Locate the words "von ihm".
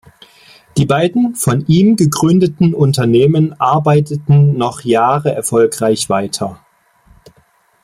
1.35-1.95